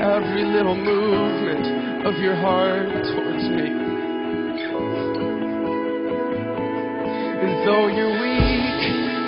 [0.01, 3.69] every little movement of your heart towards me.
[7.37, 8.81] And though you're weak,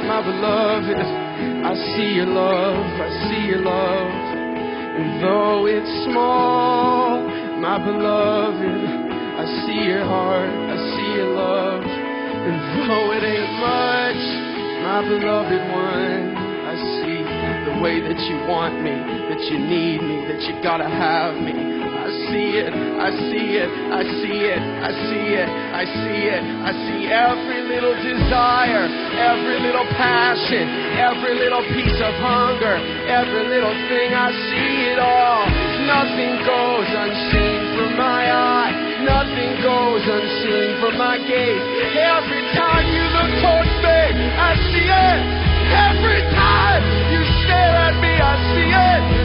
[0.09, 4.11] my beloved, I see your love, I see your love.
[4.97, 7.21] And though it's small,
[7.61, 8.83] my beloved,
[9.37, 11.83] I see your heart, I see your love.
[11.85, 14.21] And though it ain't much,
[14.81, 16.32] my beloved one,
[17.73, 21.53] the way that you want me, that you need me, that you gotta have me.
[21.53, 26.41] I see it, I see it, I see it, I see it, I see it.
[26.43, 28.85] I see every little desire,
[29.15, 30.67] every little passion,
[30.99, 32.75] every little piece of hunger,
[33.07, 34.13] every little thing.
[34.13, 35.47] I see it all.
[35.87, 38.73] Nothing goes unseen from my eye.
[39.03, 41.63] Nothing goes unseen from my gaze.
[41.95, 44.03] Every time you look towards me,
[44.35, 45.43] I see it.
[45.73, 46.21] Every
[48.55, 49.22] me, I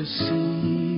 [0.00, 0.89] the secret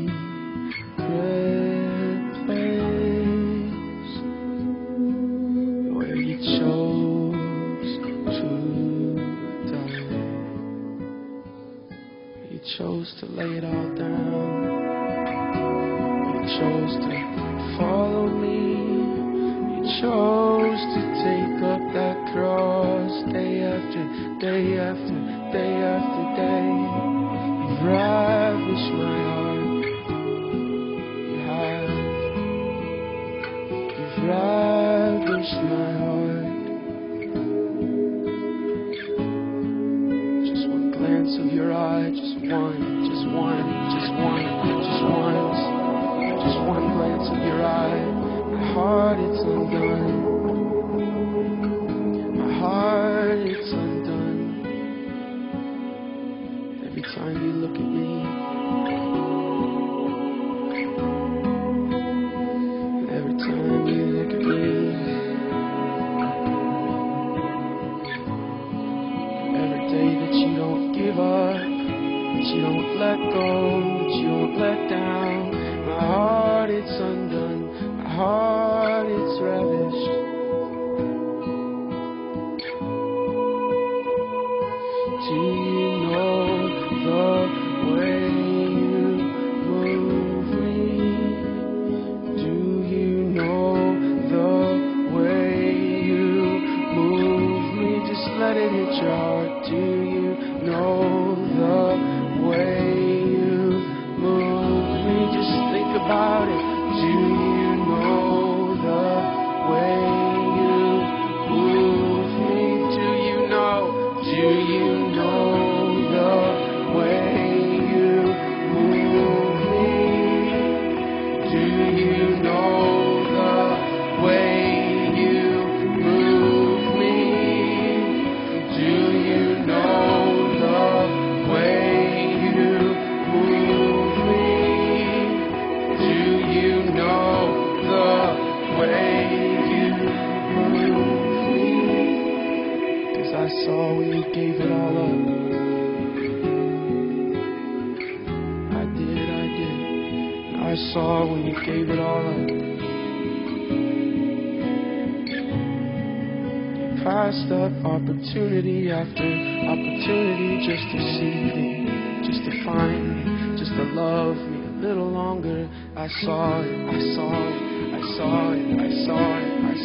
[41.23, 43.63] glance of your eye, just one, just one,
[43.95, 44.43] just one,
[44.83, 45.63] just once.
[46.43, 48.03] Just one glance of your eye.
[48.51, 50.42] My heart it's undone.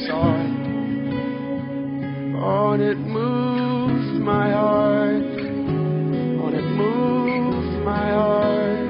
[0.08, 0.52] Saw it.
[2.40, 5.22] Oh, and it moved my heart.
[6.40, 8.88] Oh, and it moved my heart.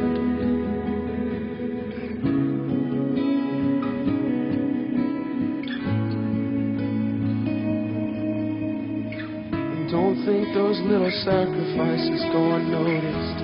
[9.74, 13.40] And don't think those little sacrifices go unnoticed.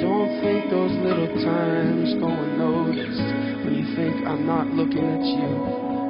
[0.00, 2.73] Don't think those little times go unnoticed
[3.94, 5.50] think I'm not looking at you.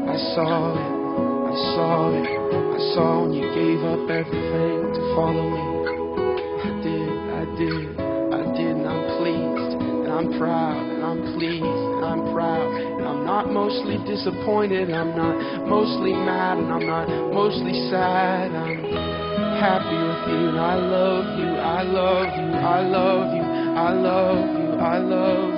[0.09, 5.45] I saw it, I saw it, I saw when you gave up everything to follow
[5.53, 5.65] me.
[6.65, 11.61] I did, I did, I did, and I'm pleased, and I'm proud, and I'm pleased,
[11.61, 17.09] and I'm proud, and I'm not mostly disappointed, I'm not mostly mad, and I'm not
[17.37, 18.49] mostly sad.
[18.49, 18.81] I'm
[19.61, 24.41] happy with you, and I love you, I love you, I love you, I love
[24.57, 25.54] you, I love you,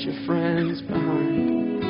[0.00, 1.84] your friends behind.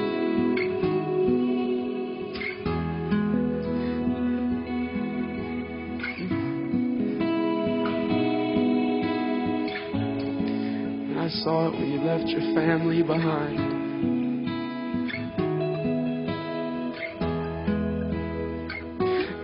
[11.18, 13.58] I saw it when you left your family behind.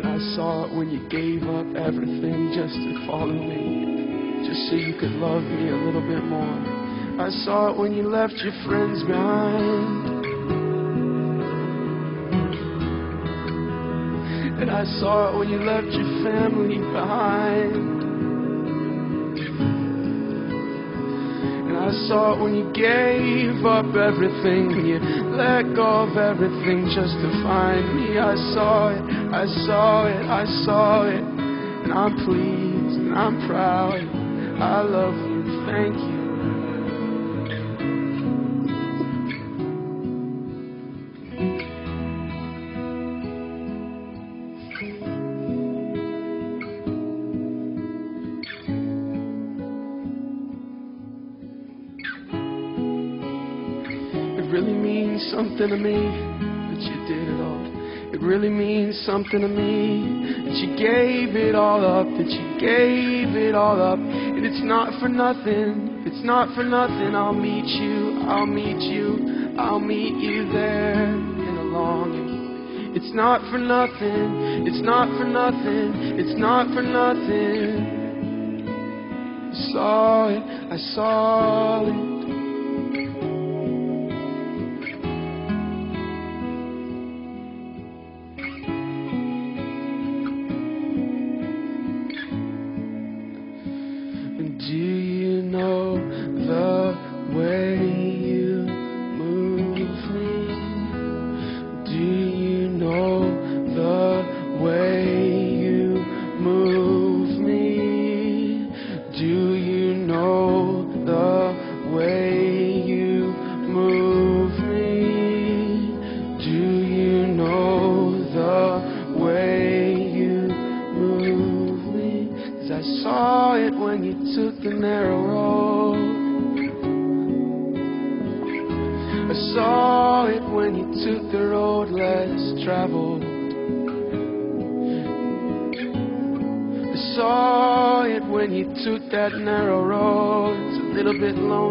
[0.04, 4.94] I saw it when you gave up everything just to follow me, just so you
[5.00, 6.79] could love me a little bit more.
[7.20, 10.24] I saw it when you left your friends behind.
[14.56, 17.76] And I saw it when you left your family behind.
[21.68, 24.98] And I saw it when you gave up everything, when you
[25.36, 28.16] let go of everything just to find me.
[28.16, 31.20] I saw it, I saw it, I saw it,
[31.84, 34.00] and I'm pleased and I'm proud.
[34.58, 36.19] I love you, thank you.
[55.60, 55.92] Something to me
[56.72, 57.60] that you did it all.
[58.14, 63.36] It really means something to me that you gave it all up, that you gave
[63.36, 63.98] it all up.
[63.98, 69.54] And it's not for nothing, it's not for nothing, I'll meet you, I'll meet you,
[69.58, 72.96] I'll meet you there in a longing.
[72.96, 78.00] It's not for nothing, it's not for nothing, it's not for nothing.
[79.52, 80.42] I saw it,
[80.72, 82.09] I saw it.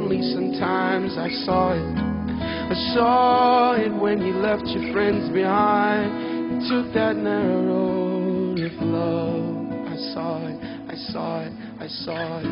[0.10, 1.18] Lonely sometimes.
[1.18, 1.98] I saw it.
[2.42, 6.62] I saw it when you left your friends behind.
[6.64, 9.56] You took that narrow road of love.
[9.88, 10.60] I saw it.
[10.90, 11.54] I saw it.
[11.80, 12.46] I saw it.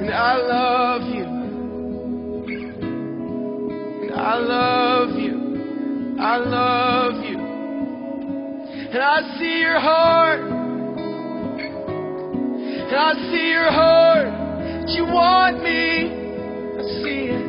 [0.00, 1.24] And I love you.
[4.02, 6.16] And I love you.
[6.20, 7.38] I love you.
[8.92, 10.59] And I see your heart.
[12.90, 14.88] God, I see your heart.
[14.88, 16.10] You want me.
[16.76, 17.39] I see it.